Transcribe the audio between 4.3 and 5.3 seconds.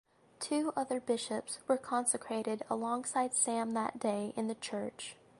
in the church.